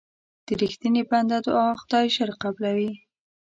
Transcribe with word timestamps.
د 0.45 0.47
رښتیني 0.61 1.03
بنده 1.09 1.37
دعا 1.45 1.69
خدای 1.81 2.05
ژر 2.15 2.29
قبلوي. 2.43 2.91